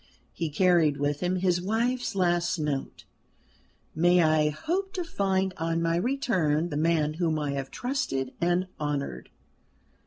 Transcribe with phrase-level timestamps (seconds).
[0.33, 3.05] He carried with him his wife's last note:
[3.93, 8.65] "May I hope to find on my return the man whom I have trusted and
[8.79, 9.29] honoured?"